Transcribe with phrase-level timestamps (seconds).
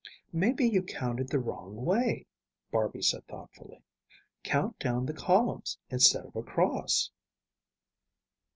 [0.33, 2.25] "Maybe you counted the wrong way,"
[2.71, 3.83] Barby said thoughtfully.
[4.43, 7.11] "Count down the columns instead of across."